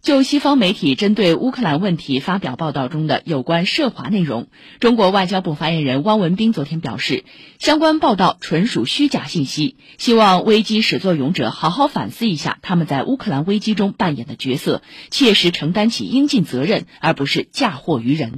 [0.00, 4.46] 就西方媒体针对乌克兰问题发表报道中的有关涉华内容。
[4.78, 7.24] 中国外交部发言人汪文斌昨天表示
[7.58, 18.32] 相关报道纯属虚假信息希望危机始作俑者好好反思一下他们在乌克兰危机中扮演的角色切实承担起应尽责任而不是嫁祸于人。